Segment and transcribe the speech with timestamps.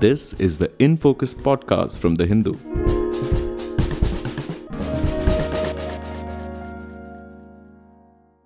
[0.00, 2.54] This is the In Focus podcast from The Hindu.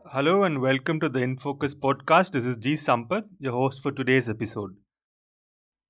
[0.07, 2.33] Hello and welcome to the In Focus podcast.
[2.33, 2.75] This is G.
[2.75, 4.73] Sampath, your host for today's episode.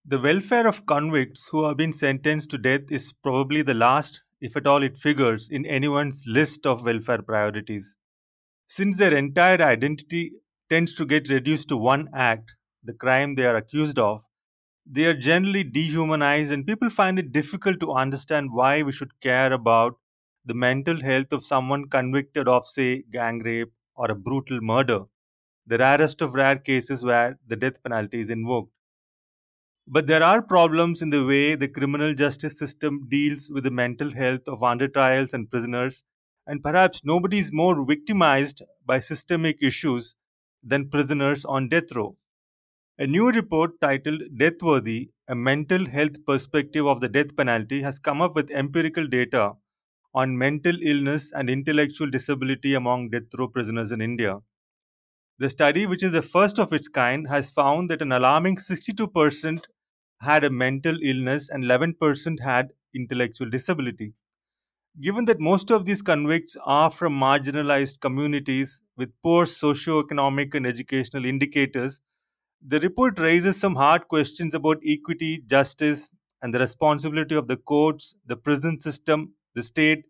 [0.04, 4.58] The welfare of convicts who have been sentenced to death is probably the last, if
[4.58, 7.96] at all it figures, in anyone's list of welfare priorities.
[8.66, 10.32] Since their entire identity
[10.68, 12.52] tends to get reduced to one act,
[12.82, 14.22] the crime they are accused of,
[14.86, 19.52] they are generally dehumanized, and people find it difficult to understand why we should care
[19.52, 19.98] about
[20.46, 25.00] the mental health of someone convicted of, say, gang rape or a brutal murder,
[25.66, 28.72] the rarest of rare cases where the death penalty is invoked.
[29.86, 34.12] But there are problems in the way the criminal justice system deals with the mental
[34.12, 36.04] health of under trials and prisoners,
[36.46, 40.16] and perhaps nobody is more victimized by systemic issues
[40.62, 42.18] than prisoners on death row.
[42.98, 48.20] A new report titled Deathworthy A Mental Health Perspective of the Death Penalty has come
[48.20, 49.52] up with empirical data
[50.12, 54.40] on mental illness and intellectual disability among death row prisoners in India.
[55.38, 59.66] The study, which is the first of its kind, has found that an alarming 62%
[60.20, 64.14] had a mental illness and 11% had intellectual disability.
[65.00, 71.24] Given that most of these convicts are from marginalized communities with poor socio-economic and educational
[71.24, 72.00] indicators,
[72.66, 78.16] the report raises some hard questions about equity, justice, and the responsibility of the courts,
[78.26, 80.04] the prison system, the state,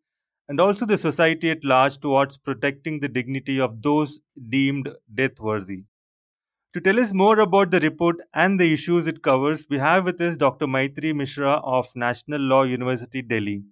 [0.48, 5.82] and also the society at large towards protecting the dignity of those deemed death worthy.
[6.74, 10.20] To tell us more about the report and the issues it covers, we have with
[10.20, 10.66] us Dr.
[10.66, 13.64] Maitreyi Misra of National Law University, Delhi.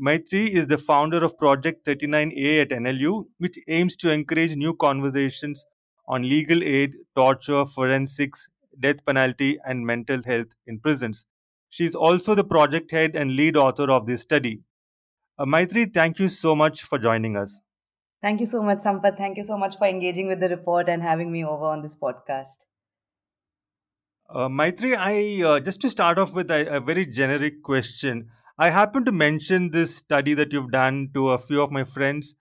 [0.00, 5.64] Maitreyi is the founder of Project 39A at NLU, which aims to encourage new conversations
[6.06, 8.48] on legal aid, torture, forensics,
[8.80, 11.26] death penalty, and mental health in prisons.
[11.70, 14.60] She is also the project head and lead author of this study.
[15.38, 17.62] Uh, Maitreyi, thank you so much for joining us.
[18.22, 19.16] Thank you so much, Sampath.
[19.16, 21.94] Thank you so much for engaging with the report and having me over on this
[21.94, 22.66] podcast.
[24.30, 28.30] Uh, Maitreyi, I uh, just to start off with a, a very generic question.
[28.56, 32.36] I happen to mention this study that you've done to a few of my friends,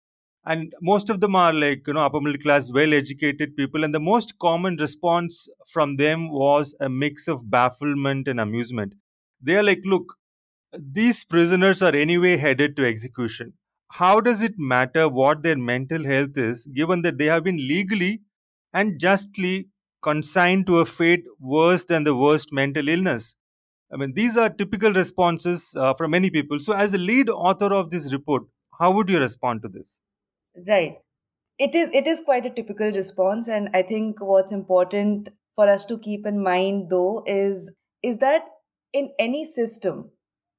[0.46, 3.94] and most of them are like you know upper middle class well educated people and
[3.94, 8.96] the most common response from them was a mix of bafflement and amusement.
[9.42, 10.16] They are like look
[10.80, 13.54] these prisoners are anyway headed to execution.
[13.92, 18.22] How does it matter what their mental health is given that they have been legally
[18.74, 19.70] and justly
[20.02, 23.36] consigned to a fate worse than the worst mental illness?
[23.94, 26.60] I mean these are typical responses uh, from many people.
[26.60, 28.44] So as the lead author of this report
[28.80, 30.02] how would you respond to this
[30.68, 31.00] Right.
[31.58, 35.86] It is it is quite a typical response and I think what's important for us
[35.88, 37.72] to keep in mind though is
[38.04, 38.46] is that
[38.94, 40.12] in any system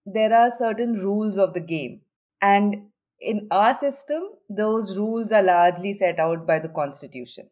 [0.06, 2.02] there are certain rules of the game.
[2.42, 2.90] And
[3.20, 7.50] in our system those rules are largely set out by the constitution.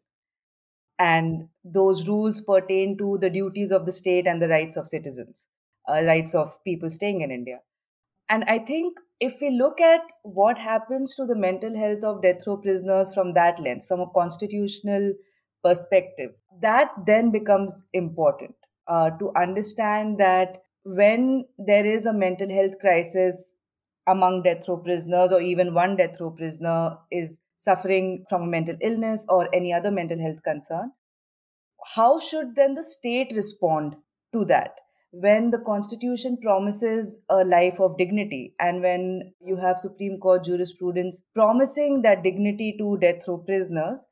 [0.99, 5.47] And those rules pertain to the duties of the state and the rights of citizens
[5.87, 7.61] uh, rights of people staying in india
[8.29, 12.45] and i think if we look at what happens to the mental health of death
[12.47, 15.13] row prisoners from that lens, from a constitutional
[15.63, 16.31] perspective,
[16.61, 18.55] that then becomes important
[18.87, 23.53] uh, to understand that when there is a mental health crisis
[24.07, 28.77] among death row prisoners, or even one death row prisoner is suffering from a mental
[28.81, 30.91] illness or any other mental health concern,
[31.95, 33.97] how should then the state respond
[34.31, 34.75] to that?
[35.11, 41.23] When the constitution promises a life of dignity and when you have supreme court jurisprudence
[41.33, 44.07] promising that dignity to death row prisoners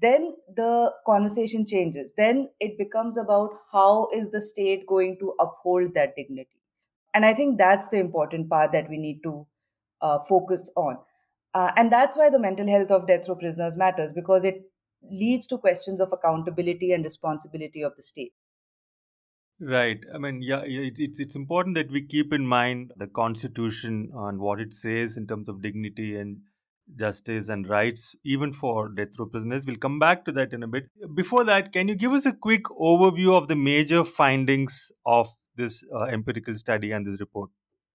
[0.00, 2.12] then the conversation changes.
[2.16, 6.60] Then it becomes about how is the state going to uphold that dignity.
[7.12, 9.46] And i think that's the important part that we need to
[10.00, 10.98] uh, focus on.
[11.54, 14.62] Uh, and that's why the mental health of death row prisoners matters because it
[15.10, 18.32] leads to questions of accountability and responsibility of the state
[19.60, 20.00] Right.
[20.12, 24.60] I mean, yeah, it's it's important that we keep in mind the Constitution and what
[24.60, 26.38] it says in terms of dignity and
[26.96, 29.64] justice and rights, even for death row prisoners.
[29.64, 30.84] We'll come back to that in a bit.
[31.14, 35.84] Before that, can you give us a quick overview of the major findings of this
[35.94, 37.50] uh, empirical study and this report?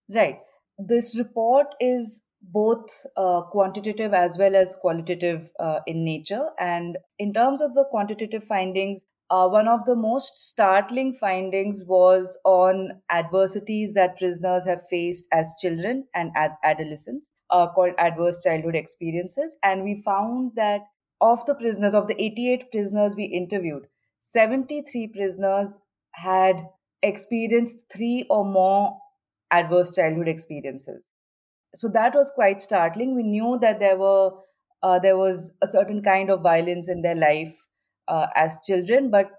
[0.10, 0.40] Right.
[0.78, 6.48] This report is both uh, quantitative as well as qualitative uh, in nature.
[6.58, 12.38] And in terms of the quantitative findings, uh, one of the most startling findings was
[12.46, 18.76] on adversities that prisoners have faced as children and as adolescents, uh, called adverse childhood
[18.76, 19.56] experiences.
[19.64, 20.82] And we found that
[21.22, 23.88] of the prisoners, of the 88 prisoners we interviewed,
[24.22, 25.80] 73 prisoners
[26.12, 26.68] had
[27.04, 28.98] experienced three or more
[29.52, 31.10] adverse childhood experiences.
[31.76, 33.16] So that was quite startling.
[33.16, 34.32] We knew that there were
[34.82, 37.68] uh, there was a certain kind of violence in their life
[38.10, 39.32] uh, as children, but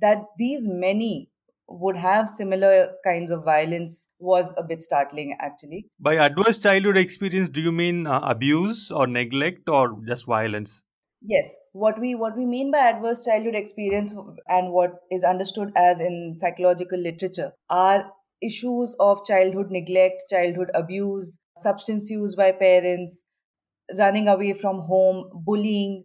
[0.00, 1.30] that these many
[1.68, 5.86] would have similar kinds of violence was a bit startling actually.
[6.00, 10.84] By adverse childhood experience do you mean uh, abuse or neglect or just violence?
[11.20, 11.56] Yes.
[11.72, 14.14] What we what we mean by adverse childhood experience
[14.46, 21.38] and what is understood as in psychological literature are issues of childhood neglect childhood abuse
[21.56, 23.24] substance use by parents
[23.98, 26.04] running away from home bullying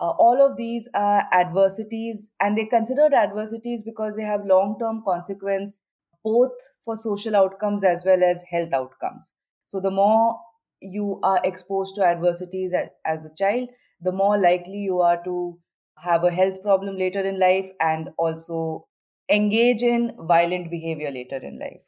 [0.00, 5.02] uh, all of these are adversities, and they're considered adversities because they have long term
[5.04, 5.82] consequence
[6.24, 6.52] both
[6.84, 9.32] for social outcomes as well as health outcomes.
[9.64, 10.40] So, the more
[10.80, 12.72] you are exposed to adversities
[13.04, 15.58] as a child, the more likely you are to
[15.98, 18.86] have a health problem later in life and also
[19.28, 21.80] engage in violent behavior later in life.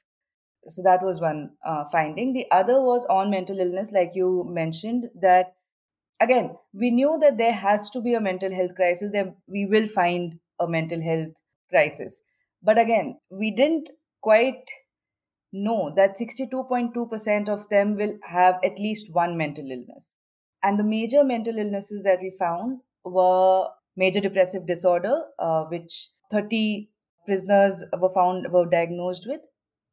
[0.68, 2.32] So, that was one uh, finding.
[2.32, 5.54] The other was on mental illness, like you mentioned, that
[6.20, 9.88] again, we knew that there has to be a mental health crisis, then we will
[9.88, 11.34] find a mental health
[11.70, 12.22] crisis.
[12.62, 13.90] But again, we didn't
[14.20, 14.70] quite
[15.52, 20.14] know that 62.2% of them will have at least one mental illness.
[20.62, 23.66] And the major mental illnesses that we found were
[23.96, 26.90] major depressive disorder, uh, which 30
[27.26, 29.40] prisoners were found were diagnosed with,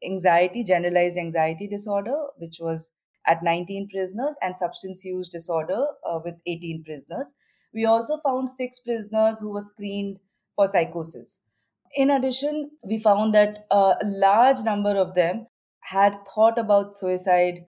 [0.06, 2.92] anxiety, generalized anxiety disorder, which was
[3.28, 7.34] at 19 prisoners and substance use disorder uh, with 18 prisoners.
[7.74, 10.18] We also found six prisoners who were screened
[10.56, 11.42] for psychosis.
[11.96, 15.48] In addition, we found that a large number of them
[15.82, 17.66] had thought about suicide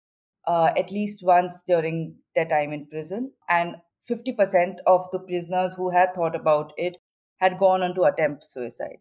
[0.46, 3.76] uh, at least once during their time in prison, and
[4.08, 6.98] 50% of the prisoners who had thought about it
[7.38, 8.98] had gone on to attempt suicide.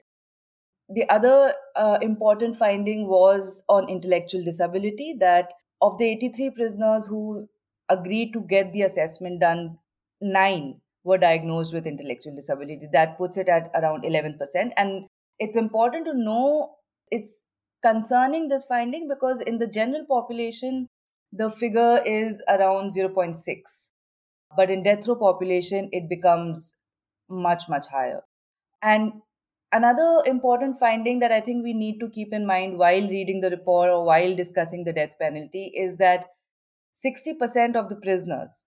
[0.89, 5.53] The other uh, important finding was on intellectual disability that
[5.85, 7.47] of the 83 prisoners who
[7.89, 9.77] agreed to get the assessment done,
[10.21, 12.87] nine were diagnosed with intellectual disability.
[12.91, 14.71] That puts it at around 11%.
[14.77, 16.77] And it's important to know
[17.11, 17.43] it's
[17.83, 20.87] concerning this finding because in the general population,
[21.31, 23.91] the figure is around 0.6.
[24.57, 26.77] But in death row population, it becomes
[27.29, 28.21] much, much higher.
[28.81, 29.21] And
[29.75, 33.49] Another important finding that I think we need to keep in mind while reading the
[33.49, 36.27] report or while discussing the death penalty is that
[37.05, 38.63] 60% of the prisoners,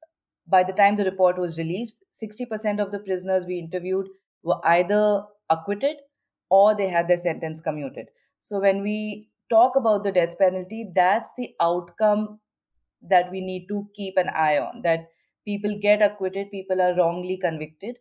[0.47, 4.07] by the time the report was released, 60% of the prisoners we interviewed
[4.43, 5.97] were either acquitted
[6.51, 8.09] or they had their sentence commuted.
[8.41, 12.41] So when we talk about the death penalty, that's the outcome
[13.01, 15.07] that we need to keep an eye on that
[15.47, 17.97] people get acquitted, people are wrongly convicted,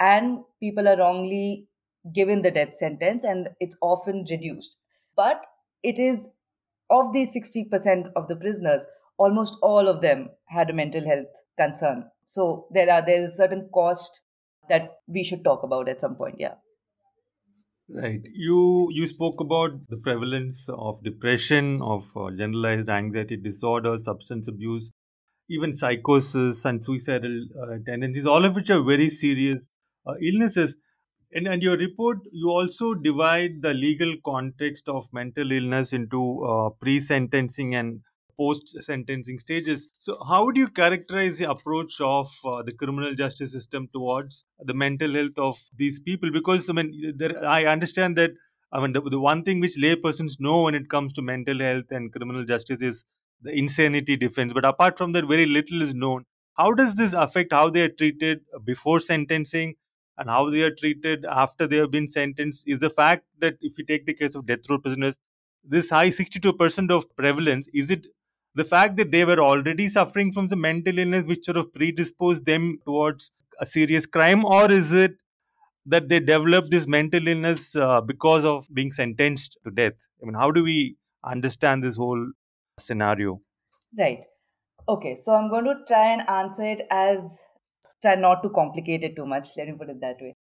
[0.00, 1.67] and people are wrongly
[2.14, 4.76] given the death sentence and it's often reduced.
[5.16, 5.44] But
[5.82, 6.28] it is
[6.90, 8.86] of these 60% of the prisoners,
[9.18, 11.28] almost all of them had a mental health
[11.58, 12.10] concern.
[12.26, 14.22] So there are there's a certain cost
[14.68, 16.36] that we should talk about at some point.
[16.38, 16.54] Yeah.
[17.90, 18.20] Right.
[18.34, 24.92] You you spoke about the prevalence of depression, of uh, generalized anxiety disorder, substance abuse,
[25.48, 30.76] even psychosis and suicidal uh, tendencies, all of which are very serious uh, illnesses.
[31.32, 36.70] And, and your report, you also divide the legal context of mental illness into uh,
[36.70, 38.00] pre sentencing and
[38.38, 39.88] post sentencing stages.
[39.98, 44.72] So, how would you characterize the approach of uh, the criminal justice system towards the
[44.74, 46.30] mental health of these people?
[46.30, 48.30] Because I mean, there, I understand that
[48.72, 51.90] I mean the, the one thing which laypersons know when it comes to mental health
[51.90, 53.04] and criminal justice is
[53.42, 54.54] the insanity defense.
[54.54, 56.24] But apart from that, very little is known.
[56.56, 59.74] How does this affect how they are treated before sentencing?
[60.18, 63.78] And how they are treated after they have been sentenced is the fact that if
[63.78, 65.16] you take the case of death row prisoners,
[65.64, 68.06] this high 62% of prevalence, is it
[68.54, 72.44] the fact that they were already suffering from the mental illness which sort of predisposed
[72.44, 75.22] them towards a serious crime, or is it
[75.86, 79.94] that they developed this mental illness uh, because of being sentenced to death?
[80.22, 82.32] I mean, how do we understand this whole
[82.78, 83.40] scenario?
[83.98, 84.20] Right.
[84.88, 87.42] Okay, so I'm going to try and answer it as
[88.02, 90.34] try not to complicate it too much let me put it that way.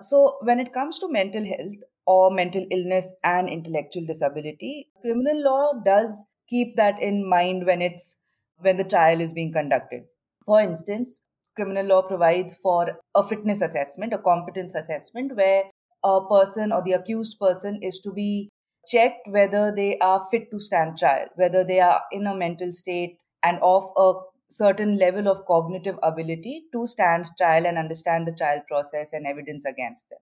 [0.00, 1.76] So when it comes to mental health
[2.06, 8.16] or mental illness and intellectual disability criminal law does keep that in mind when it's
[8.58, 10.02] when the trial is being conducted.
[10.46, 11.22] For instance
[11.54, 15.64] criminal law provides for a fitness assessment a competence assessment where
[16.04, 18.48] a person or the accused person is to be
[18.88, 23.18] checked whether they are fit to stand trial whether they are in a mental state
[23.42, 24.12] and of a
[24.52, 29.64] certain level of cognitive ability to stand trial and understand the trial process and evidence
[29.64, 30.18] against them.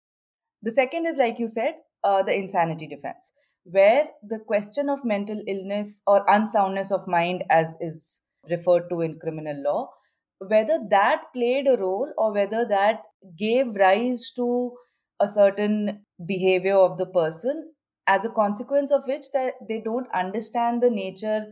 [0.62, 3.32] The second is, like you said, uh, the insanity defense,
[3.64, 9.18] where the question of mental illness or unsoundness of mind, as is referred to in
[9.18, 9.90] criminal law,
[10.38, 13.02] whether that played a role or whether that
[13.38, 14.72] gave rise to
[15.20, 17.72] a certain behavior of the person
[18.06, 21.46] as a consequence of which that they don't understand the nature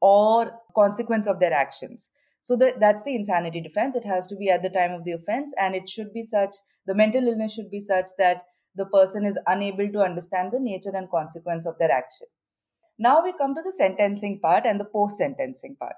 [0.00, 2.10] or consequence of their actions
[2.42, 3.96] so that that's the insanity defense.
[3.96, 6.54] It has to be at the time of the offense and it should be such
[6.86, 8.42] the mental illness should be such that
[8.74, 12.26] the person is unable to understand the nature and consequence of their action.
[12.98, 15.94] Now we come to the sentencing part and the post sentencing part.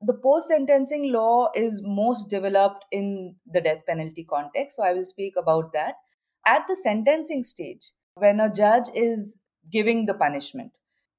[0.00, 5.04] The post sentencing law is most developed in the death penalty context so i will
[5.04, 5.94] speak about that.
[6.46, 9.38] At the sentencing stage when a judge is
[9.70, 10.70] giving the punishment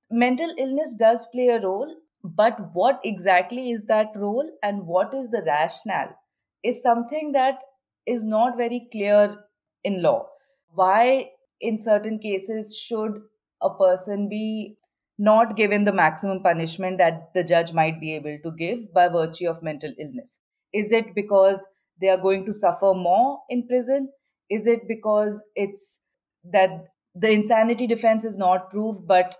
[0.09, 5.29] mental illness does play a role but what exactly is that role and what is
[5.29, 6.15] the rationale
[6.63, 7.59] is something that
[8.05, 9.37] is not very clear
[9.83, 10.27] in law.
[10.73, 13.21] Why, in certain cases, should
[13.61, 14.77] a person be
[15.17, 19.49] not given the maximum punishment that the judge might be able to give by virtue
[19.49, 20.39] of mental illness?
[20.73, 21.67] Is it because
[21.99, 24.11] they are going to suffer more in prison?
[24.49, 26.01] Is it because it's
[26.51, 26.69] that
[27.15, 29.35] the insanity defense is not proved, but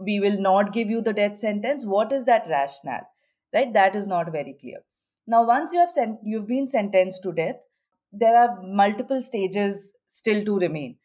[0.00, 3.08] we will not give you the death sentence what is that rationale
[3.54, 3.72] right?
[3.72, 4.78] That is not very clear.
[5.26, 7.56] Now once you have sent you've been sentenced to death
[8.12, 10.96] there are multiple stages still to remain.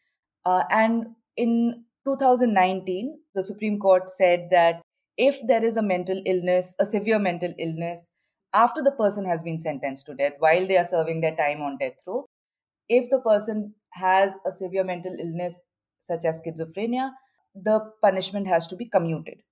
[0.46, 4.82] Uh, and in 2019 the supreme court said that
[5.16, 8.10] if there is a mental illness a severe mental illness
[8.52, 11.78] after the person has been sentenced to death while they are serving their time on
[11.78, 12.26] death row
[12.88, 15.58] if the person has a severe mental illness
[15.98, 17.10] such as schizophrenia
[17.54, 19.42] the punishment has to be commuted.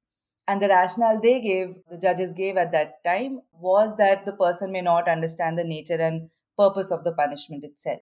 [0.48, 4.72] And the rationale they gave, the judges gave at that time, was that the person
[4.72, 8.00] may not understand the nature and purpose of the punishment itself.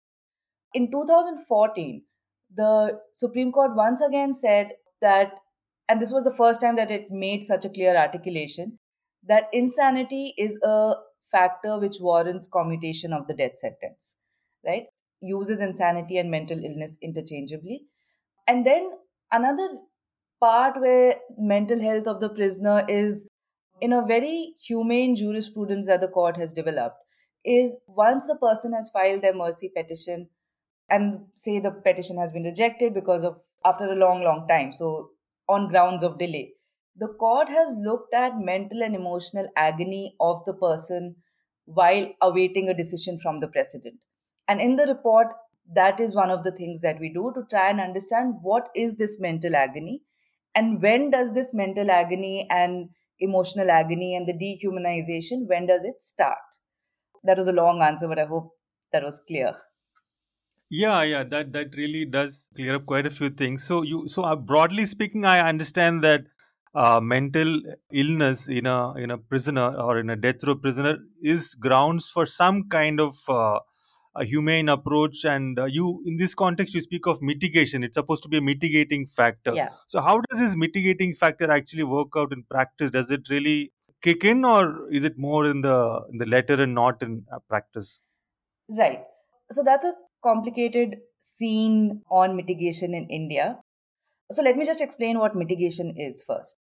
[0.72, 2.02] In 2014,
[2.54, 5.32] the Supreme Court once again said that,
[5.88, 8.78] and this was the first time that it made such a clear articulation,
[9.26, 10.94] that insanity is a
[11.30, 14.16] factor which warrants commutation of the death sentence,
[14.66, 14.86] right?
[15.20, 17.82] Uses insanity and mental illness interchangeably.
[18.48, 18.90] And then
[19.30, 19.68] another
[20.40, 23.28] part where mental health of the prisoner is
[23.80, 26.96] in a very humane jurisprudence that the court has developed
[27.44, 30.28] is once the person has filed their mercy petition
[30.88, 35.10] and say the petition has been rejected because of after a long long time so
[35.48, 36.52] on grounds of delay
[36.96, 41.16] the court has looked at mental and emotional agony of the person
[41.64, 44.00] while awaiting a decision from the president
[44.48, 45.28] and in the report
[45.72, 48.96] that is one of the things that we do to try and understand what is
[48.96, 50.02] this mental agony
[50.54, 56.00] and when does this mental agony and emotional agony and the dehumanization when does it
[56.02, 56.38] start?
[57.24, 58.52] That was a long answer but i hope
[58.92, 59.56] that was clear.
[60.70, 63.64] Yeah yeah that that really does clear up quite a few things.
[63.64, 66.22] So you so uh, broadly speaking i understand that
[66.74, 67.60] uh, mental
[67.92, 72.26] illness in a in a prisoner or in a death row prisoner is grounds for
[72.26, 73.58] some kind of uh,
[74.20, 77.82] a humane approach and uh, you in this context you speak of mitigation.
[77.82, 79.54] It's supposed to be a mitigating factor.
[79.54, 79.70] Yeah.
[79.86, 82.90] so how does this mitigating factor actually work out in practice?
[82.90, 83.72] Does it really
[84.02, 87.38] kick in or is it more in the in the letter and not in uh,
[87.48, 88.02] practice?
[88.68, 89.00] Right.
[89.50, 93.58] So that's a complicated scene on mitigation in india.
[94.32, 96.58] So let me just explain what mitigation is first.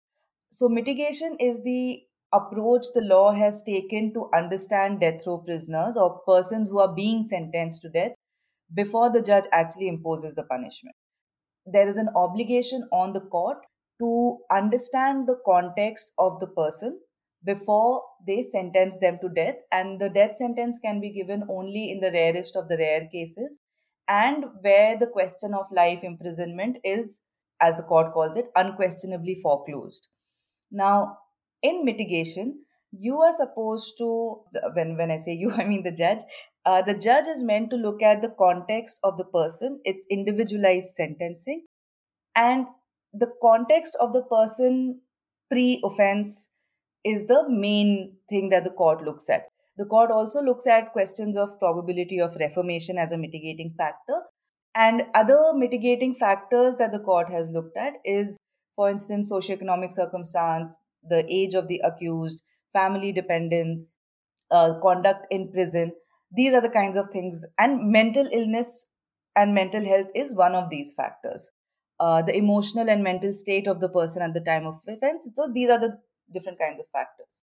[0.51, 2.01] So mitigation is the
[2.31, 7.24] approach the law has taken to understand death row prisoners or persons who are being
[7.24, 8.12] sentenced to death
[8.74, 10.95] before the judge actually imposes the punishment.
[11.65, 13.57] There is an obligation on the court
[14.00, 17.00] to understand the context of the person
[17.43, 22.00] before they sentence them to death, and the death sentence can be given only in
[22.01, 23.59] the rarest of the rare cases
[24.07, 27.21] and where the question of life imprisonment is,
[27.62, 30.09] as the court calls it, unquestionably foreclosed.
[30.71, 31.17] Now,
[31.61, 32.59] in mitigation
[32.91, 34.41] you are supposed to
[34.73, 36.19] when when i say you i mean the judge
[36.65, 40.89] uh, the judge is meant to look at the context of the person it's individualized
[40.95, 41.65] sentencing
[42.35, 42.65] and
[43.13, 45.01] the context of the person
[45.49, 46.49] pre offense
[47.03, 49.45] is the main thing that the court looks at.
[49.77, 54.21] The court also looks at questions of probability of reformation as a mitigating factor
[54.75, 58.37] and other mitigating factors that the court has looked at is
[58.75, 63.97] for instance socioeconomic circumstance the age of the accused, family dependence,
[64.51, 65.93] uh, conduct in prison.
[66.31, 67.45] These are the kinds of things.
[67.57, 68.87] And mental illness
[69.35, 71.51] and mental health is one of these factors.
[71.99, 75.29] Uh, the emotional and mental state of the person at the time of offense.
[75.35, 75.99] So these are the
[76.33, 77.43] different kinds of factors.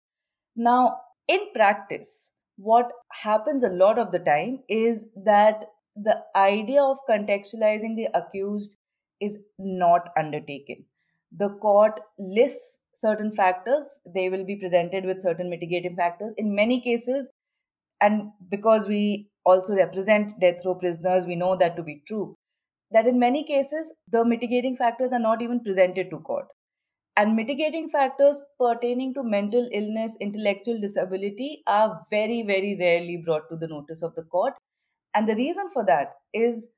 [0.57, 5.67] Now, in practice, what happens a lot of the time is that
[5.97, 8.77] the idea of contextualizing the accused
[9.21, 10.85] is not undertaken.
[11.31, 16.33] The court lists certain factors, they will be presented with certain mitigating factors.
[16.37, 17.31] In many cases,
[18.01, 22.37] and because we also represent death row prisoners, we know that to be true,
[22.91, 26.47] that in many cases, the mitigating factors are not even presented to court.
[27.17, 33.57] And mitigating factors pertaining to mental illness, intellectual disability are very, very rarely brought to
[33.57, 34.55] the notice of the court.
[35.15, 36.69] And the reason for that is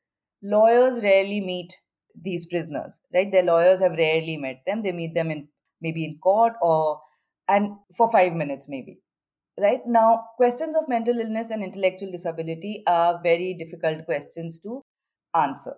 [0.43, 1.73] lawyers rarely meet
[2.21, 3.31] these prisoners, right?
[3.31, 4.83] Their lawyers have rarely met them.
[4.83, 5.49] They meet them in
[5.81, 7.01] maybe in court or
[7.49, 9.01] and for five minutes maybe.
[9.59, 14.85] Right now, questions of mental illness and intellectual disability are very difficult questions to
[15.35, 15.77] answer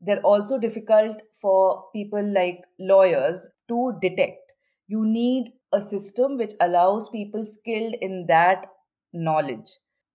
[0.00, 4.40] they're also difficult for people like lawyers to detect.
[4.88, 8.66] You need a system which allows people skilled in that
[9.12, 9.70] knowledge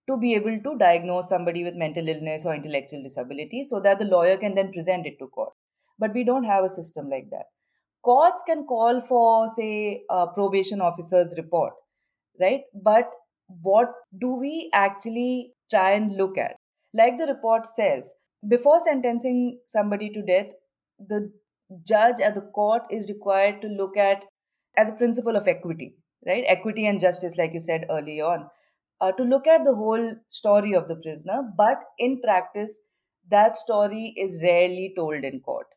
[0.09, 4.05] to be able to diagnose somebody with mental illness or intellectual disability so that the
[4.05, 5.53] lawyer can then present it to court.
[5.97, 7.45] But we don't have a system like that.
[8.05, 11.73] Courts can call for, say, a probation officer's report,
[12.39, 12.61] right?
[12.73, 13.09] But
[13.61, 16.55] what do we actually try and look at?
[16.93, 18.13] Like the report says,
[18.47, 20.51] before sentencing somebody to death,
[20.99, 21.31] the
[21.83, 24.23] judge at the court is required to look at
[24.77, 25.95] as a principle of equity,
[26.27, 26.43] right?
[26.47, 28.47] Equity and justice, like you said early on,
[29.01, 31.41] uh, to look at the whole story of the prisoner.
[31.57, 32.79] But in practice,
[33.31, 35.67] that story is rarely told in court.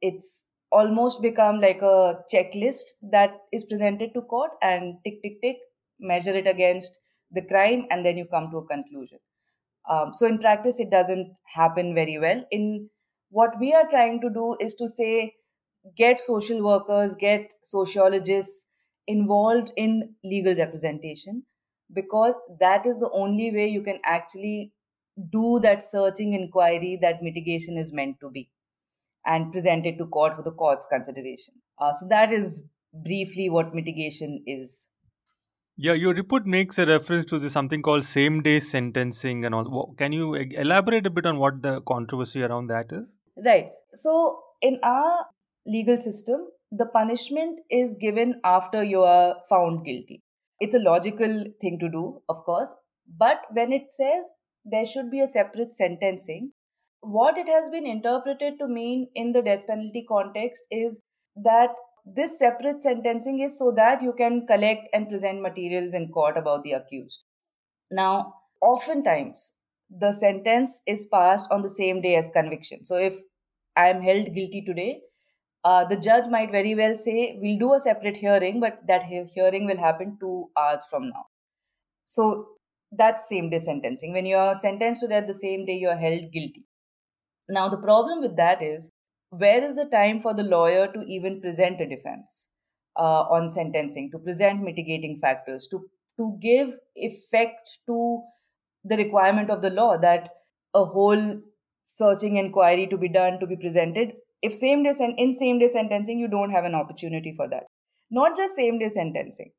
[0.00, 5.58] It's almost become like a checklist that is presented to court and tick, tick, tick,
[6.00, 7.00] measure it against
[7.32, 9.18] the crime, and then you come to a conclusion.
[9.90, 12.46] Um, so in practice, it doesn't happen very well.
[12.50, 12.90] In
[13.30, 15.34] what we are trying to do is to say,
[15.96, 18.68] get social workers, get sociologists
[19.08, 21.44] involved in legal representation,
[21.92, 24.72] because that is the only way you can actually
[25.30, 28.51] do that searching inquiry that mitigation is meant to be
[29.26, 31.54] and present it to court for the court's consideration.
[31.80, 32.62] Uh, so that is
[33.04, 34.88] briefly what mitigation is.
[35.76, 39.94] Yeah, your report makes a reference to this, something called same day sentencing and all.
[39.96, 43.16] Can you elaborate a bit on what the controversy around that is?
[43.44, 43.70] Right.
[43.94, 45.26] So, in our
[45.66, 50.22] legal system, the punishment is given after you are found guilty.
[50.60, 52.74] It's a logical thing to do, of course,
[53.18, 54.32] but when it says
[54.64, 56.52] there should be a separate sentencing,
[57.02, 61.02] what it has been interpreted to mean in the death penalty context is
[61.36, 61.70] that
[62.04, 66.62] this separate sentencing is so that you can collect and present materials in court about
[66.64, 67.24] the accused.
[67.90, 69.54] Now, oftentimes,
[69.90, 72.84] the sentence is passed on the same day as conviction.
[72.84, 73.20] So, if
[73.76, 75.02] I am held guilty today,
[75.64, 79.24] uh, the judge might very well say, We'll do a separate hearing, but that he-
[79.34, 81.26] hearing will happen two hours from now.
[82.04, 82.48] So,
[82.92, 84.12] that's same day sentencing.
[84.12, 86.66] When you are sentenced to death the same day, you are held guilty.
[87.52, 88.90] Now, the problem with that is
[89.30, 92.48] where is the time for the lawyer to even present a defense
[92.98, 95.80] uh, on sentencing, to present mitigating factors, to,
[96.18, 98.22] to give effect to
[98.84, 100.30] the requirement of the law that
[100.74, 101.40] a whole
[101.84, 104.14] searching inquiry to be done, to be presented?
[104.40, 107.64] If same day sen- in same day sentencing, you don't have an opportunity for that.
[108.10, 109.52] Not just same day sentencing.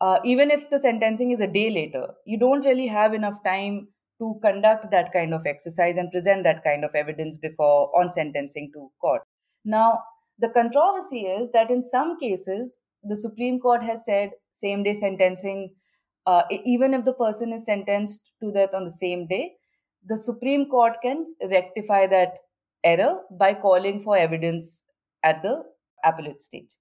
[0.00, 3.88] Uh, even if the sentencing is a day later, you don't really have enough time
[4.20, 8.70] to conduct that kind of exercise and present that kind of evidence before on sentencing
[8.74, 9.22] to court.
[9.64, 10.00] Now,
[10.38, 15.74] the controversy is that in some cases, the Supreme Court has said same day sentencing,
[16.26, 19.54] uh, even if the person is sentenced to death on the same day,
[20.06, 22.34] the Supreme Court can rectify that
[22.84, 24.84] error by calling for evidence
[25.24, 25.62] at the
[26.04, 26.76] appellate stage.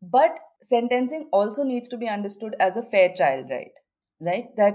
[0.00, 3.72] But sentencing also needs to be understood as a fair trial right,
[4.20, 4.44] right?
[4.56, 4.74] That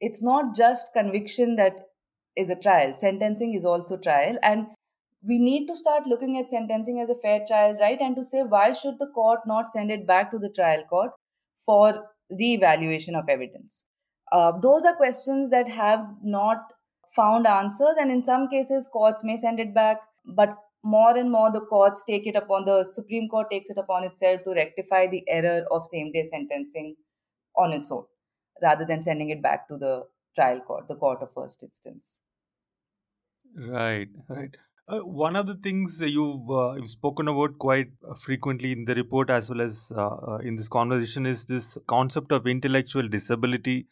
[0.00, 1.88] it's not just conviction that
[2.36, 2.94] is a trial.
[2.94, 4.38] Sentencing is also trial.
[4.42, 4.66] And
[5.26, 8.00] we need to start looking at sentencing as a fair trial right?
[8.00, 11.10] And to say why should the court not send it back to the trial court
[11.66, 13.84] for re-evaluation of evidence?
[14.32, 16.58] Uh, those are questions that have not
[17.14, 17.96] found answers.
[18.00, 22.02] And in some cases courts may send it back but more and more the courts
[22.06, 25.86] take it upon the supreme court takes it upon itself to rectify the error of
[25.86, 26.96] same day sentencing
[27.56, 28.04] on its own
[28.62, 32.20] rather than sending it back to the trial court, the court of first instance.
[33.54, 34.56] Right, right.
[34.88, 39.30] Uh, one of the things you've, uh, you've spoken about quite frequently in the report
[39.30, 43.86] as well as uh, uh, in this conversation is this concept of intellectual disability,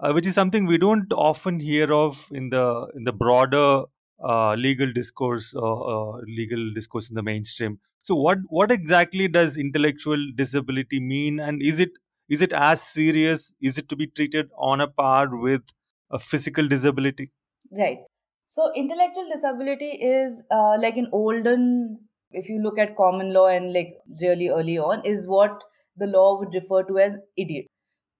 [0.00, 3.84] uh, which is something we don't often hear of in the in the broader
[4.22, 7.80] uh, legal discourse, legal discourse in the mainstream.
[8.02, 11.92] So, what what exactly does intellectual disability mean, and is it
[12.32, 13.52] is it as serious?
[13.60, 15.62] Is it to be treated on a par with
[16.10, 17.30] a physical disability?
[17.70, 17.98] Right.
[18.46, 22.00] So, intellectual disability is uh, like in olden
[22.32, 25.62] if you look at common law and like really early on, is what
[25.96, 27.66] the law would refer to as idiot.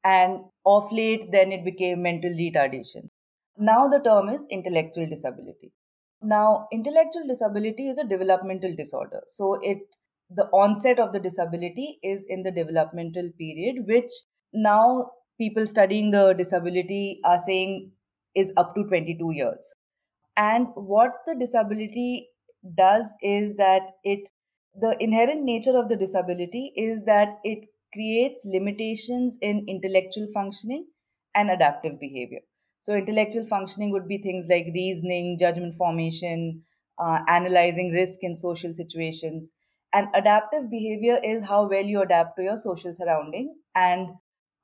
[0.04, 3.08] And of late, then it became mental retardation.
[3.56, 5.72] Now the term is intellectual disability.
[6.20, 9.22] Now, intellectual disability is a developmental disorder.
[9.28, 9.78] So it
[10.34, 14.10] the onset of the disability is in the developmental period, which
[14.52, 17.92] now people studying the disability are saying
[18.34, 19.74] is up to 22 years.
[20.36, 22.28] And what the disability
[22.76, 24.20] does is that it
[24.74, 30.86] the inherent nature of the disability is that it creates limitations in intellectual functioning
[31.34, 32.40] and adaptive behavior.
[32.80, 36.62] So, intellectual functioning would be things like reasoning, judgment formation,
[36.98, 39.52] uh, analyzing risk in social situations.
[39.92, 44.16] And adaptive behavior is how well you adapt to your social surrounding and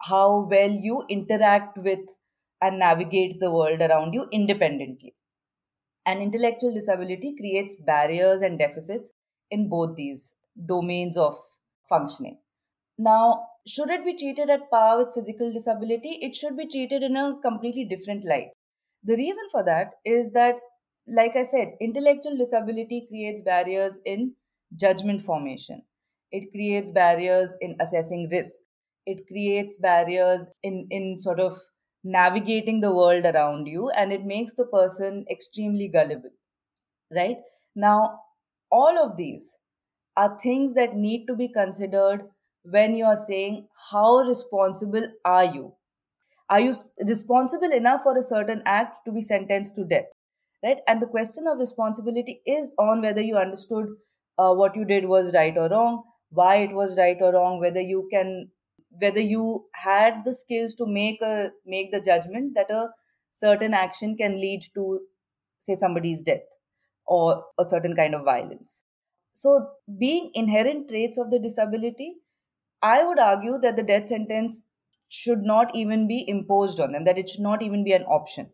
[0.03, 2.17] how well you interact with
[2.62, 5.14] and navigate the world around you independently.
[6.07, 9.12] An intellectual disability creates barriers and deficits
[9.51, 10.35] in both these
[10.67, 11.38] domains of
[11.88, 12.38] functioning.
[12.99, 16.19] Now, should it be treated at par with physical disability?
[16.23, 18.51] It should be treated in a completely different light.
[19.05, 20.57] The reason for that is that,
[21.07, 24.35] like I said, intellectual disability creates barriers in
[24.76, 25.83] judgment formation,
[26.31, 28.62] it creates barriers in assessing risk,
[29.07, 31.59] it creates barriers in, in sort of
[32.04, 36.31] navigating the world around you, and it makes the person extremely gullible.
[37.14, 37.38] Right?
[37.74, 38.20] Now,
[38.70, 39.57] all of these
[40.16, 42.22] are things that need to be considered
[42.64, 45.72] when you are saying how responsible are you
[46.50, 46.74] are you
[47.07, 50.11] responsible enough for a certain act to be sentenced to death
[50.64, 53.87] right and the question of responsibility is on whether you understood
[54.38, 57.81] uh, what you did was right or wrong why it was right or wrong whether
[57.81, 58.51] you can
[59.01, 62.88] whether you had the skills to make a make the judgment that a
[63.33, 65.01] certain action can lead to
[65.59, 66.46] say somebody's death
[67.07, 68.85] or a certain kind of violence
[69.33, 69.53] so
[69.98, 72.14] being inherent traits of the disability
[72.83, 74.64] I would argue that the death sentence
[75.09, 78.53] should not even be imposed on them, that it should not even be an option.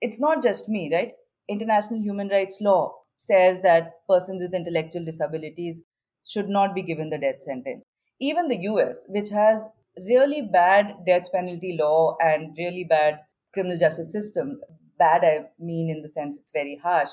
[0.00, 1.14] It's not just me, right?
[1.48, 5.82] International human rights law says that persons with intellectual disabilities
[6.24, 7.84] should not be given the death sentence.
[8.20, 9.62] Even the US, which has
[10.08, 13.20] really bad death penalty law and really bad
[13.52, 14.60] criminal justice system,
[14.98, 17.10] bad I mean in the sense it's very harsh,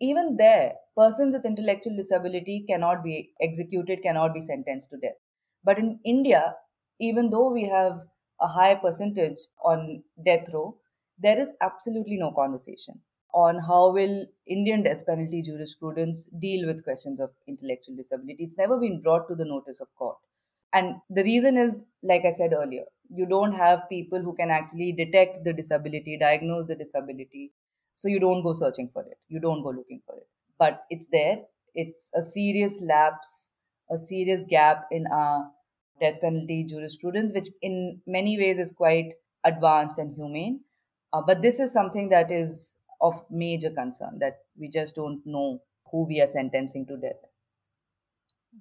[0.00, 5.16] even there, persons with intellectual disability cannot be executed, cannot be sentenced to death.
[5.64, 6.56] But in India,
[7.00, 8.00] even though we have
[8.40, 10.78] a high percentage on death row,
[11.18, 13.00] there is absolutely no conversation
[13.36, 18.44] on how will Indian death penalty jurisprudence deal with questions of intellectual disability.
[18.44, 20.16] It's never been brought to the notice of court.
[20.72, 24.92] And the reason is, like I said earlier, you don't have people who can actually
[24.92, 27.52] detect the disability, diagnose the disability.
[27.94, 29.18] So you don't go searching for it.
[29.28, 30.26] You don't go looking for it.
[30.58, 31.42] But it's there.
[31.74, 33.48] It's a serious lapse,
[33.90, 35.50] a serious gap in our
[36.00, 39.12] death penalty jurisprudence, which in many ways is quite
[39.44, 40.60] advanced and humane.
[41.12, 45.62] Uh, but this is something that is of major concern that we just don't know
[45.90, 47.24] who we are sentencing to death.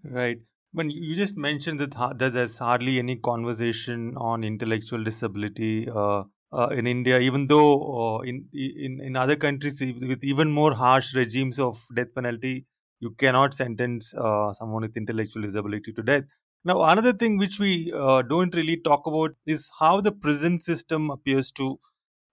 [0.04, 0.40] Right.
[0.72, 6.86] When you just mentioned that there's hardly any conversation on intellectual disability uh, uh, in
[6.88, 11.82] India, even though uh, in, in in other countries with even more harsh regimes of
[11.96, 12.66] death penalty,
[13.00, 16.24] you cannot sentence uh, someone with intellectual disability to death.
[16.66, 21.10] Now, another thing which we uh, don't really talk about is how the prison system
[21.10, 21.78] appears to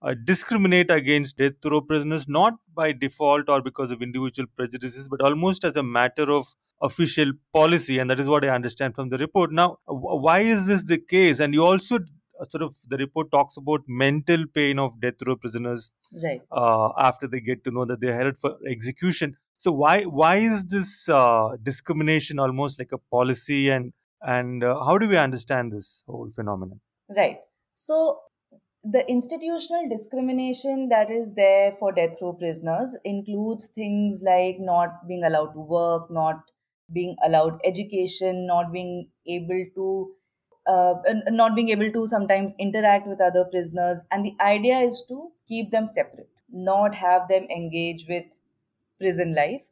[0.03, 5.21] uh, discriminate against death row prisoners, not by default or because of individual prejudices, but
[5.21, 7.99] almost as a matter of official policy.
[7.99, 9.51] And that is what I understand from the report.
[9.51, 11.39] Now, why is this the case?
[11.39, 11.99] And you also
[12.39, 15.91] uh, sort of the report talks about mental pain of death row prisoners
[16.23, 16.41] right.
[16.51, 19.37] uh, after they get to know that they're headed for execution.
[19.57, 24.97] So why why is this uh, discrimination almost like a policy and and uh, how
[24.97, 26.79] do we understand this whole phenomenon?
[27.15, 27.37] Right.
[27.73, 28.19] So,
[28.83, 35.23] the institutional discrimination that is there for death row prisoners includes things like not being
[35.23, 36.51] allowed to work, not
[36.91, 40.13] being allowed education, not being able to
[40.65, 40.95] uh,
[41.27, 44.01] not being able to sometimes interact with other prisoners.
[44.11, 48.25] And the idea is to keep them separate, not have them engage with
[48.99, 49.63] prison life,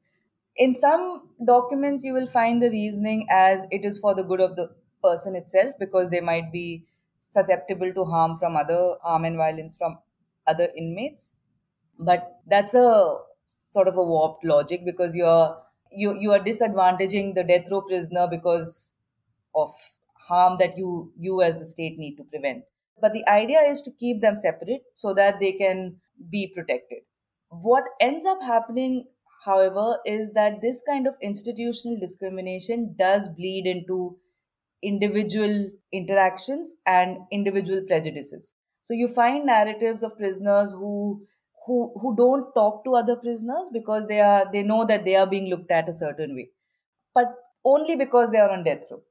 [0.58, 4.56] in some documents you will find the reasoning as it is for the good of
[4.56, 4.70] the
[5.04, 6.86] person itself because they might be
[7.32, 10.00] susceptible to harm from other harm and violence from
[10.48, 11.34] other inmates.
[12.00, 17.44] But that's a sort of a warped logic because you're you you are disadvantaging the
[17.44, 18.94] death row prisoner because
[19.56, 19.74] of
[20.16, 22.66] harm that you you as the state need to prevent.
[23.00, 27.00] But the idea is to keep them separate so that they can be protected.
[27.50, 29.08] What ends up happening
[29.44, 34.20] however, is that this kind of institutional discrimination does bleed into
[34.84, 38.56] individual interactions and individual prejudices.
[38.82, 41.28] So you find narratives of prisoners who
[41.66, 45.28] who who don't talk to other prisoners because they are they know that they are
[45.28, 46.50] being looked at a certain way,
[47.14, 49.02] but only because they are on death row.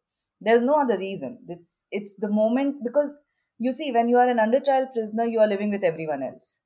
[0.40, 1.44] There's no other reason.
[1.48, 3.12] It's it's the moment because
[3.58, 6.62] you see when you are an under trial prisoner, you are living with everyone else,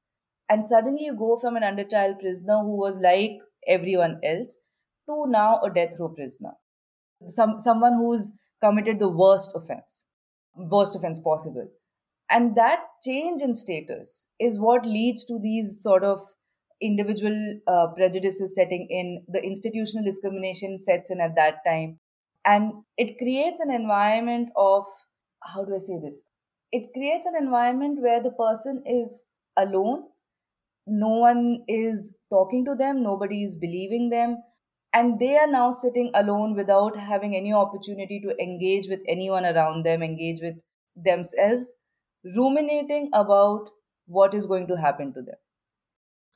[0.49, 4.57] and suddenly you go from an under trial prisoner who was like everyone else
[5.07, 6.53] to now a death row prisoner,
[7.29, 8.33] some someone who's
[8.65, 10.05] committed the worst offense,
[10.75, 11.69] worst offense possible.
[12.31, 16.21] And that change in status is what leads to these sort of
[16.81, 21.99] individual uh, prejudices setting in, the institutional discrimination sets in at that time.
[22.45, 24.85] And it creates an environment of,
[25.43, 26.23] how do I say this?
[26.73, 29.23] It creates an environment where the person is
[29.57, 30.05] alone,
[30.87, 34.43] no one is talking to them, nobody is believing them,
[34.95, 39.85] and they are now sitting alone without having any opportunity to engage with anyone around
[39.85, 40.61] them engage with
[41.09, 41.75] themselves
[42.37, 43.71] ruminating about
[44.07, 45.41] what is going to happen to them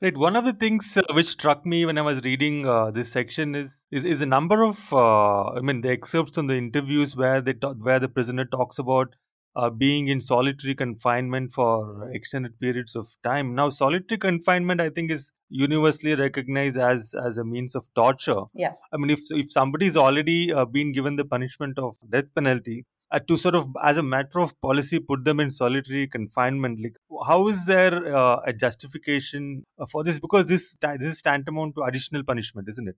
[0.01, 0.15] Right.
[0.15, 3.53] One of the things uh, which struck me when I was reading uh, this section
[3.53, 7.41] is, is is a number of uh, I mean the excerpts from the interviews where
[7.41, 9.17] they talk, where the prisoner talks about
[9.59, 13.55] uh, being in solitary confinement for extended periods of time.
[13.55, 18.43] Now, solitary confinement, I think, is universally recognized as as a means of torture.
[18.53, 18.73] Yeah.
[18.93, 23.19] I mean, if if somebody's already uh, been given the punishment of death penalty, uh,
[23.27, 27.47] to sort of as a matter of policy put them in solitary confinement like how
[27.47, 32.23] is there uh, a justification uh, for this because this this is tantamount to additional
[32.23, 32.95] punishment isn't it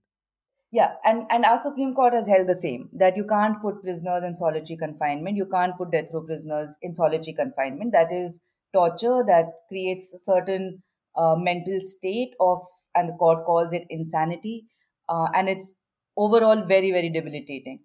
[0.71, 4.23] yeah and and our supreme court has held the same that you can't put prisoners
[4.23, 7.91] in solitary confinement you can't put death row prisoners in solitary confinement.
[7.91, 8.39] That is
[8.73, 10.81] torture that creates a certain
[11.15, 12.59] uh, mental state of
[12.95, 14.65] and the court calls it insanity
[15.09, 15.75] uh, and it's
[16.17, 17.79] overall very very debilitating.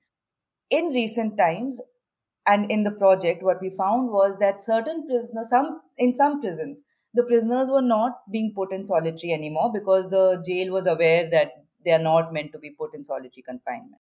[0.71, 1.81] In recent times
[2.47, 6.83] and in the project what we found was that certain prisoners some in some prisons
[7.15, 11.53] the prisoners were not being put in solitary anymore because the jail was aware that
[11.87, 14.03] they are not meant to be put in solitary confinement.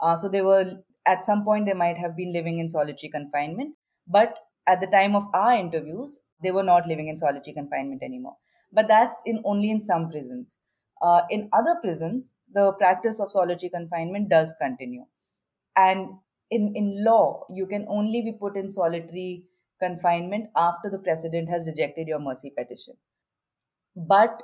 [0.00, 3.74] Uh, so they were at some point they might have been living in solitary confinement
[4.06, 8.36] but at the time of our interviews they were not living in solitary confinement anymore.
[8.72, 10.58] But that's in only in some prisons.
[11.00, 15.06] Uh, in other prisons the practice of solitary confinement does continue.
[15.76, 16.18] And
[16.50, 19.46] in, in law, you can only be put in solitary
[19.80, 22.96] confinement after the president has rejected your mercy petition.
[23.96, 24.42] But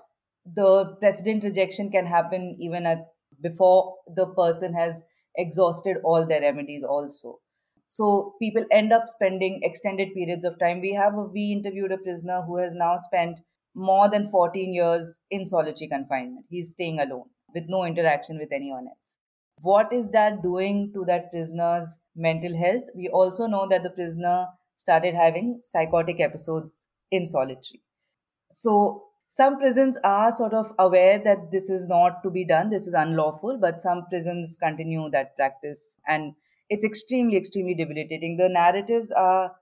[0.54, 2.98] the president rejection can happen even at,
[3.42, 5.02] before the person has
[5.36, 7.38] exhausted all their remedies also.
[7.86, 10.80] So people end up spending extended periods of time.
[10.80, 13.38] We have a, we interviewed a prisoner who has now spent
[13.74, 16.46] more than 14 years in solitary confinement.
[16.50, 19.18] He's staying alone with no interaction with anyone else
[19.60, 22.84] what is that doing to that prisoner's mental health?
[22.94, 27.82] We also know that the prisoner started having psychotic episodes in solitary.
[28.50, 32.86] So, some prisons are sort of aware that this is not to be done, this
[32.86, 36.34] is unlawful, but some prisons continue that practice, and
[36.70, 38.36] it's extremely, extremely debilitating.
[38.36, 39.52] The narratives are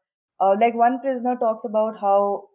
[0.40, 2.48] uh, like one prisoner talks about how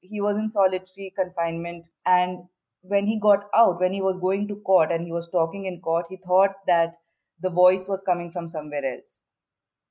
[0.00, 2.44] he was in solitary confinement and
[2.82, 5.80] when he got out, when he was going to court and he was talking in
[5.80, 6.94] court, he thought that
[7.40, 9.22] the voice was coming from somewhere else.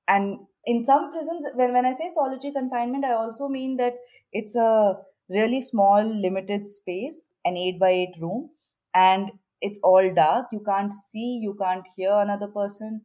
[0.07, 3.93] And in some prisons, when, when I say solitary confinement, I also mean that
[4.31, 4.95] it's a
[5.29, 8.51] really small, limited space, an 8 by 8 room,
[8.93, 10.47] and it's all dark.
[10.51, 13.01] You can't see, you can't hear another person,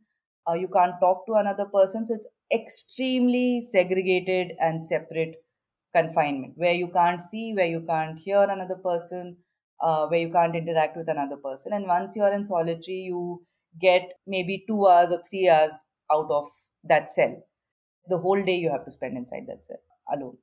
[0.49, 2.07] uh, you can't talk to another person.
[2.07, 5.37] So it's extremely segregated and separate
[5.95, 9.37] confinement where you can't see, where you can't hear another person,
[9.81, 11.73] uh, where you can't interact with another person.
[11.73, 13.45] And once you are in solitary, you
[13.81, 15.73] get maybe two hours or three hours
[16.13, 16.47] out of
[16.85, 17.43] that cell.
[18.09, 19.81] The whole day you have to spend inside that cell
[20.13, 20.39] alone.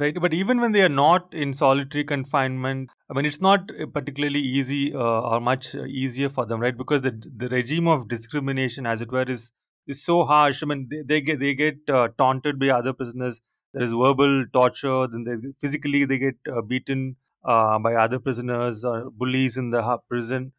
[0.00, 4.38] Right, but even when they are not in solitary confinement, I mean, it's not particularly
[4.38, 6.76] easy uh, or much easier for them, right?
[6.76, 9.50] Because the the regime of discrimination, as it were, is
[9.88, 10.62] is so harsh.
[10.62, 13.40] I mean, they, they get they get uh, taunted by other prisoners.
[13.74, 15.08] There is verbal torture.
[15.08, 19.98] Then they physically they get uh, beaten uh, by other prisoners or bullies in the
[20.08, 20.52] prison.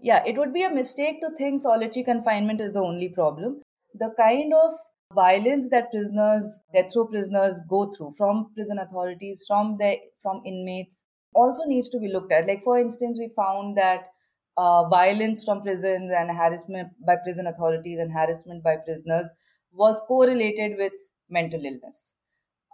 [0.00, 3.62] Yeah, it would be a mistake to think solitary confinement is the only problem.
[3.94, 4.72] The kind of
[5.14, 11.04] violence that prisoners, death row prisoners go through from prison authorities, from the from inmates,
[11.34, 12.46] also needs to be looked at.
[12.46, 14.08] Like for instance, we found that
[14.56, 19.30] uh, violence from prisons and harassment by prison authorities and harassment by prisoners
[19.72, 20.92] was correlated with
[21.28, 22.14] mental illness.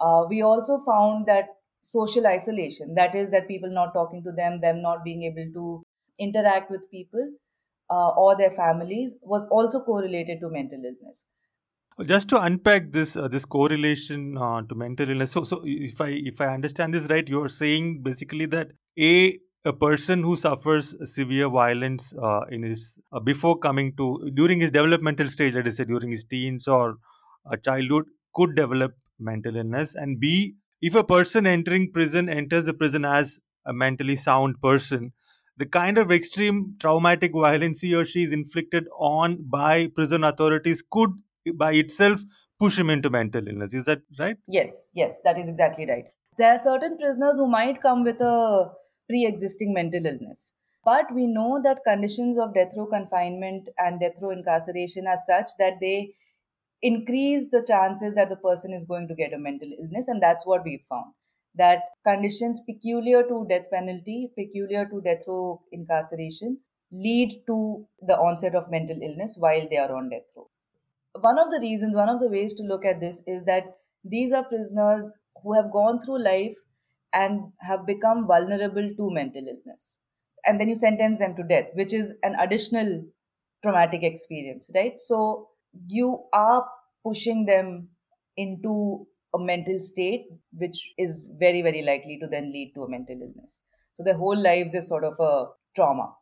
[0.01, 1.49] Uh, we also found that
[1.83, 5.83] social isolation that is that people not talking to them them not being able to
[6.18, 7.31] interact with people
[7.90, 11.25] uh, or their families was also correlated to mental illness
[12.05, 16.09] just to unpack this uh, this correlation uh, to mental illness so so if i
[16.09, 21.49] if i understand this right you're saying basically that a a person who suffers severe
[21.49, 25.85] violence uh, in his uh, before coming to during his developmental stage let us say
[25.85, 26.99] during his teens or
[27.63, 28.05] childhood
[28.35, 29.95] could develop mental illness.
[29.95, 35.13] And b if a person entering prison enters the prison as a mentally sound person
[35.57, 40.83] the kind of extreme traumatic violence he or she is inflicted on by prison authorities
[40.91, 41.11] could
[41.55, 42.21] by itself
[42.59, 43.75] push him into mental illness.
[43.75, 44.37] Is that right?
[44.49, 46.07] Yes yes that is exactly right.
[46.39, 48.71] There are certain prisoners who might come with a
[49.09, 50.53] pre-existing mental illness
[50.85, 55.51] but we know that conditions of death row confinement and death row incarceration are such
[55.59, 56.15] that they
[56.83, 60.47] increase the chances that the person is going to get a mental illness and that's
[60.47, 61.13] what we found.
[61.55, 66.61] That conditions peculiar to death penalty peculiar to death row incarceration
[66.93, 70.49] lead to the onset of mental illness while they are on death row
[71.20, 73.64] one of the reasons one of the ways to look at this is that
[74.05, 76.55] these are prisoners who have gone through life
[77.12, 79.98] and have become vulnerable to mental illness.
[80.44, 83.05] And then you sentence them to death which is an additional
[83.62, 84.94] traumatic experience right?
[84.98, 85.48] So
[85.88, 86.64] you are
[87.05, 87.88] pushing them
[88.37, 93.16] into a mental state which is very very likely to then lead to a mental
[93.20, 93.62] illness.
[93.94, 96.12] So their whole lives is sort of a trauma.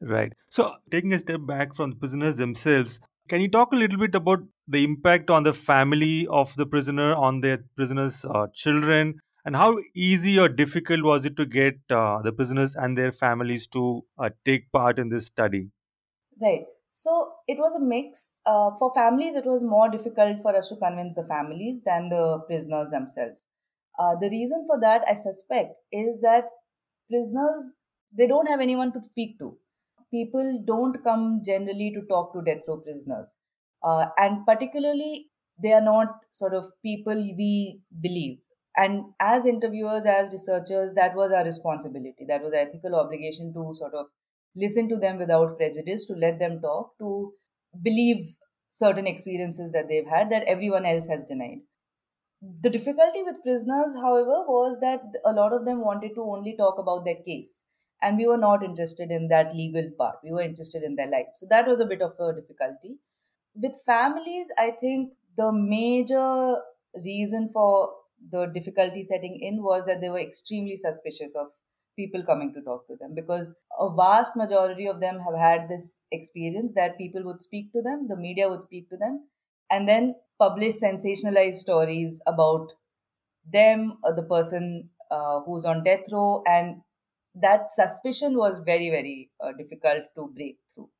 [0.00, 0.32] Right.
[0.50, 4.14] So taking a step back from the prisoners themselves can you talk a little bit
[4.14, 9.56] about the impact on the family of the prisoner on their prisoners uh, children and
[9.56, 14.02] how easy or difficult was it to get uh, the prisoners and their families to
[14.18, 15.68] uh, take part in this study
[16.42, 16.66] right
[16.98, 18.32] so it was a mix.
[18.44, 22.40] Uh, for families, it was more difficult for us to convince the families than the
[22.48, 23.40] prisoners themselves.
[23.96, 26.46] Uh, the reason for that, I suspect, is that
[27.08, 27.76] prisoners
[28.12, 29.56] they don't have anyone to speak to.
[30.10, 33.36] People don't come generally to talk to death row prisoners,
[33.82, 35.30] uh, and particularly
[35.62, 38.38] they are not sort of people we believe.
[38.76, 42.24] And as interviewers, as researchers, that was our responsibility.
[42.28, 44.06] That was our ethical obligation to sort of
[44.54, 47.32] listen to them without prejudice, to let them talk, to
[47.82, 48.36] believe
[48.68, 51.58] certain experiences that they've had that everyone else has denied.
[52.62, 56.76] The difficulty with prisoners, however, was that a lot of them wanted to only talk
[56.78, 57.64] about their case.
[58.00, 60.18] And we were not interested in that legal part.
[60.22, 61.28] We were interested in their life.
[61.34, 62.98] So that was a bit of a difficulty.
[63.54, 66.62] With families, I think the major
[67.04, 67.94] reason for
[68.30, 71.48] the difficulty setting in was that they were extremely suspicious of
[71.96, 75.98] people coming to talk to them because a vast majority of them have had this
[76.12, 79.28] experience that people would speak to them, the media would speak to them,
[79.70, 82.72] and then publish sensationalized stories about
[83.44, 86.82] them or the person uh, who's on death row, and
[87.40, 90.90] that suspicion was very, very uh, difficult to break through.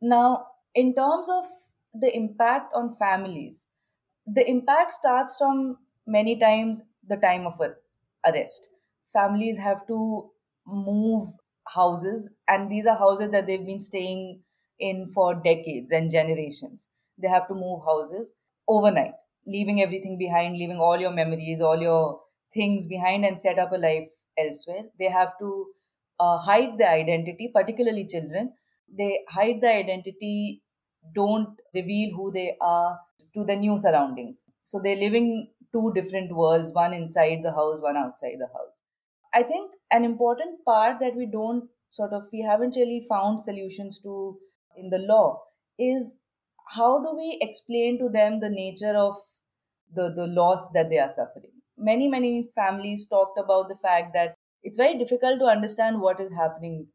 [0.00, 1.46] Now, in terms of
[1.94, 3.66] the impact on families,
[4.26, 7.60] the impact starts from many times the time of
[8.24, 8.70] arrest
[9.12, 10.30] families have to
[10.66, 11.28] move
[11.68, 14.42] houses and these are houses that they've been staying
[14.78, 18.32] in for decades and generations they have to move houses
[18.68, 19.14] overnight
[19.46, 22.20] leaving everything behind leaving all your memories all your
[22.52, 24.84] things behind and set up a life elsewhere.
[24.98, 25.72] They have to
[26.20, 28.54] uh, hide their identity particularly children.
[28.88, 30.62] They hide their identity
[31.14, 33.00] don't reveal who they are
[33.34, 34.46] to the new surroundings.
[34.62, 38.82] So they're living two different worlds one inside the house one outside the house.
[39.32, 43.98] I think an important part that we don't sort of we haven't really found solutions
[44.00, 44.38] to
[44.76, 45.42] in the law
[45.78, 46.14] is
[46.68, 49.16] how do we explain to them the nature of
[49.92, 51.51] the, the loss that they are suffering.
[51.82, 56.32] Many, many families talked about the fact that it's very difficult to understand what is
[56.32, 56.88] happening.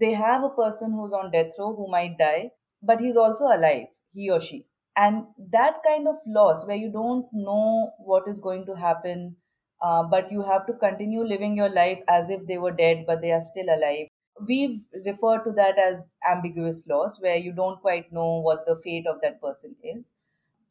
[0.00, 2.50] They have a person who's on death row who might die,
[2.82, 4.66] but he's also alive, he or she.
[4.96, 9.36] And that kind of loss, where you don't know what is going to happen,
[9.82, 13.20] uh, but you have to continue living your life as if they were dead, but
[13.20, 14.08] they are still alive.
[14.46, 19.06] We've referred to that as ambiguous loss, where you don't quite know what the fate
[19.06, 20.12] of that person is.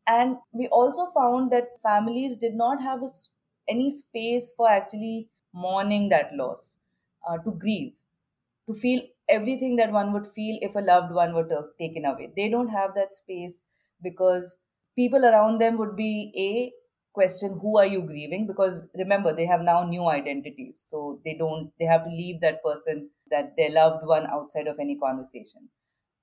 [0.08, 3.10] And we also found that families did not have a,
[3.68, 6.78] any space for actually mourning that loss,
[7.28, 7.94] uh, to grieve,
[8.68, 12.32] to feel everything that one would feel if a loved one were t- taken away.
[12.36, 13.66] They don't have that space
[14.02, 14.58] because
[14.96, 16.74] people around them would be a
[17.14, 18.48] question who are you grieving?
[18.48, 22.64] Because remember they have now new identities so they don't they have to leave that
[22.64, 25.70] person that their loved one outside of any conversation.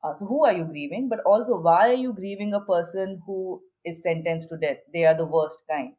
[0.03, 1.09] Uh, so who are you grieving?
[1.09, 4.79] But also why are you grieving a person who is sentenced to death?
[4.93, 5.95] They are the worst kind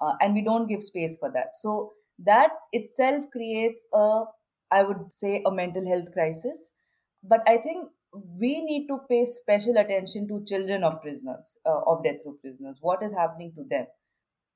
[0.00, 4.24] uh, and we don't give space for that so that itself creates a
[4.70, 6.72] I would say, a mental health crisis.
[7.22, 12.04] But I think we need to pay special attention to children of prisoners, uh, of
[12.04, 12.78] death row prisoners.
[12.80, 13.86] What is happening to them?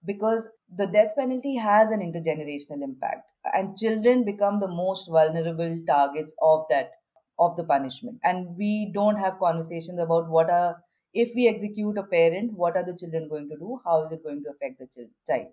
[0.04, 6.34] Because the death penalty has an intergenerational impact, and children become the most vulnerable targets
[6.42, 6.92] of that
[7.38, 8.18] of the punishment.
[8.24, 10.82] And we don't have conversations about what are
[11.12, 13.80] if we execute a parent, what are the children going to do?
[13.84, 14.88] How is it going to affect the
[15.26, 15.48] child?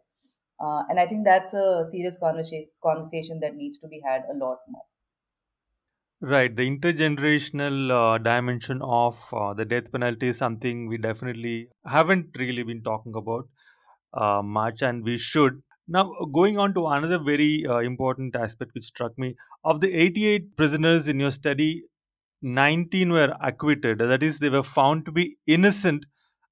[0.59, 4.37] Uh, and I think that's a serious conversation conversation that needs to be had a
[4.37, 4.83] lot more.
[6.19, 12.29] Right, the intergenerational uh, dimension of uh, the death penalty is something we definitely haven't
[12.35, 13.47] really been talking about
[14.13, 15.61] uh, much, and we should.
[15.87, 20.57] Now, going on to another very uh, important aspect which struck me of the 88
[20.57, 21.83] prisoners in your study,
[22.41, 23.99] 19 were acquitted.
[23.99, 26.05] That is, they were found to be innocent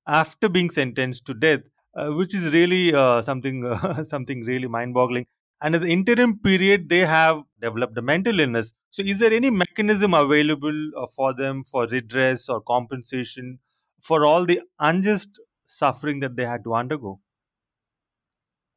[0.08, 1.62] after being sentenced to death,
[1.96, 5.26] uh, which is really uh, something uh, something really mind-boggling.
[5.62, 8.74] And in the interim period, they have developed a mental illness.
[8.92, 13.60] So, is there any mechanism available uh, for them for redress or compensation
[14.02, 17.20] for all the unjust suffering that they had to undergo?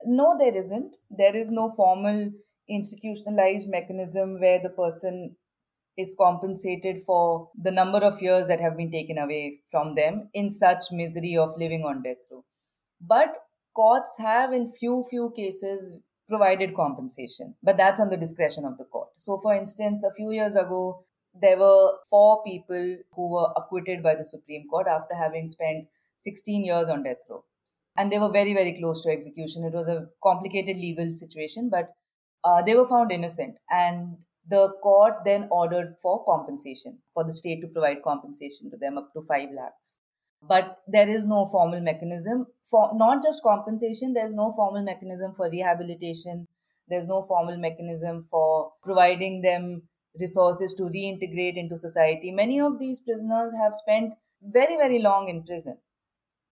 [0.04, 0.96] No, there isn't.
[1.08, 2.32] There is no formal
[2.68, 5.36] institutionalized mechanism where the person
[5.98, 10.48] is compensated for the number of years that have been taken away from them in
[10.48, 12.44] such misery of living on death row.
[13.00, 13.34] But
[13.74, 15.92] courts have, in few few cases,
[16.28, 19.08] provided compensation, but that's on the discretion of the court.
[19.16, 21.04] So, for instance, a few years ago,
[21.40, 25.86] there were four people who were acquitted by the Supreme Court after having spent
[26.18, 27.44] 16 years on death row.
[27.96, 29.64] And they were very, very close to execution.
[29.64, 31.94] It was a complicated legal situation, but
[32.44, 33.56] uh, they were found innocent.
[33.70, 34.18] And
[34.48, 39.12] the court then ordered for compensation, for the state to provide compensation to them up
[39.12, 40.00] to 5 lakhs.
[40.42, 45.50] But there is no formal mechanism for not just compensation, there's no formal mechanism for
[45.50, 46.46] rehabilitation,
[46.88, 49.82] there's no formal mechanism for providing them
[50.18, 52.30] resources to reintegrate into society.
[52.30, 55.78] Many of these prisoners have spent very, very long in prison.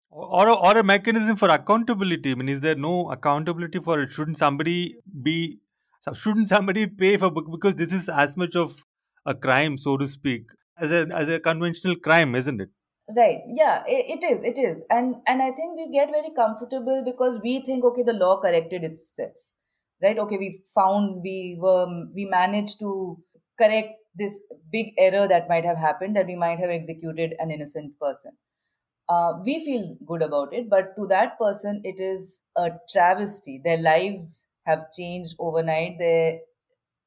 [0.10, 2.32] Or a, or a mechanism for accountability.
[2.32, 4.12] I mean, is there no accountability for it?
[4.12, 5.60] Shouldn't somebody be
[6.02, 8.84] so shouldn't somebody pay for book because this is as much of
[9.26, 12.70] a crime, so to speak, as a as a conventional crime, isn't it?
[13.16, 13.41] Right.
[13.47, 14.43] Yeah, it, it is.
[14.43, 14.84] It is.
[14.89, 18.84] And and I think we get very comfortable because we think, okay, the law corrected
[18.84, 19.32] itself.
[20.02, 20.18] Right?
[20.18, 23.20] Okay, we found we were we managed to
[23.60, 24.41] correct this
[24.72, 28.32] big error that might have happened that we might have executed an innocent person.
[29.08, 33.62] Uh, we feel good about it, but to that person, it is a travesty.
[33.64, 36.39] Their lives have changed overnight there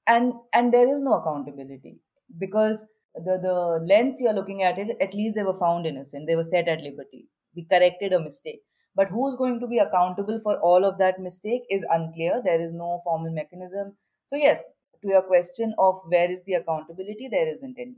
[0.07, 1.98] and and there is no accountability
[2.38, 2.84] because
[3.14, 3.57] the the
[3.90, 6.80] lens you're looking at it at least they were found innocent they were set at
[6.80, 7.28] liberty.
[7.57, 8.62] We corrected a mistake.
[8.96, 12.40] But who's going to be accountable for all of that mistake is unclear.
[12.44, 13.96] There is no formal mechanism.
[14.26, 14.64] So yes
[15.02, 17.96] to your question of where is the accountability there isn't any.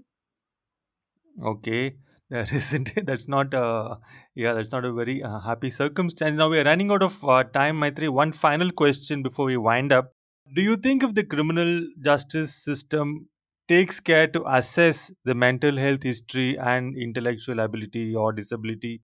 [1.42, 1.96] Okay
[2.30, 3.96] there isn't that's not uh
[4.34, 6.36] yeah that's not a very uh, happy circumstance.
[6.36, 8.08] Now we are running out of uh, time Maitreyi.
[8.10, 10.12] One final question before we wind up.
[10.54, 13.28] Do you think if the criminal justice system
[13.68, 19.02] takes care to assess the mental health history and intellectual ability or disability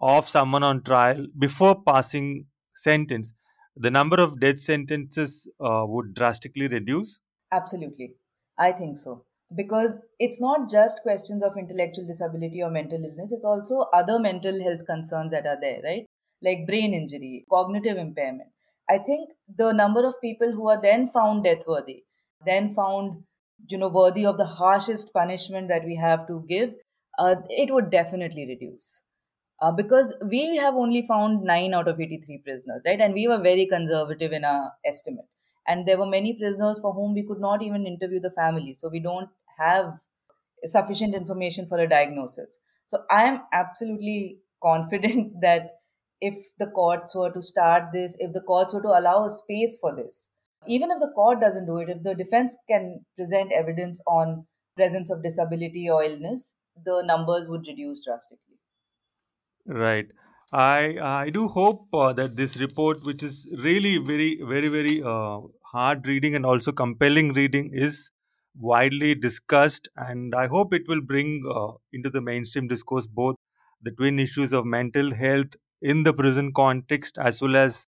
[0.00, 3.34] of someone on trial before passing sentence
[3.76, 7.20] the number of death sentences uh, would drastically reduce?
[7.52, 8.14] Absolutely.
[8.58, 9.24] I think so
[9.54, 14.60] because it's not just questions of intellectual disability or mental illness it's also other mental
[14.62, 16.06] health concerns that are there right?
[16.42, 18.50] Like brain injury cognitive impairment.
[18.90, 22.04] I think the number of people who are then found death worthy
[22.44, 23.22] then found
[23.68, 26.74] you know worthy of the harshest punishment that we have to give
[27.18, 29.02] uh, it would definitely reduce.
[29.62, 33.00] Uh, because we have only found 9 out of 83 prisoners right?
[33.00, 35.24] And we were very conservative in our estimate.
[35.66, 38.88] And there were many prisoners for whom we could not even interview the family so
[38.88, 39.94] we don't have
[40.64, 42.58] sufficient information for a diagnosis.
[42.86, 45.72] So i am absolutely confident that
[46.20, 49.76] if the courts were to start this if the courts were to allow a space
[49.80, 50.30] for this
[50.66, 54.46] even if the court doesn't do it if the defense can present evidence on
[54.76, 56.54] presence of disability or illness
[56.84, 58.58] the numbers would reduce drastically.
[59.66, 60.06] Right.
[60.52, 65.40] I I do hope uh, that this report, which is really very very very uh,
[65.72, 68.10] hard reading and also compelling reading, is
[68.58, 73.36] widely discussed, and I hope it will bring uh, into the mainstream discourse both
[73.82, 77.86] the twin issues of mental health in the prison context as well as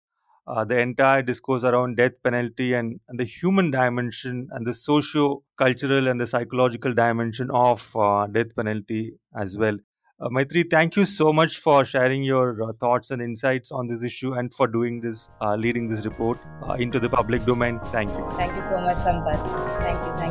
[0.47, 5.43] uh, the entire discourse around death penalty and, and the human dimension and the socio
[5.57, 9.78] cultural and the psychological dimension of uh, death penalty as well.
[10.20, 14.03] Uh, Maitreyi, thank you so much for sharing your uh, thoughts and insights on this
[14.03, 17.80] issue and for doing this, uh, leading this report uh, into the public domain.
[17.86, 18.30] Thank you.
[18.32, 19.83] Thank you so much, Sampath.